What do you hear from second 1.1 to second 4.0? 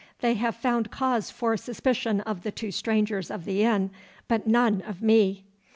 for suspicion of the two strangers of the inn,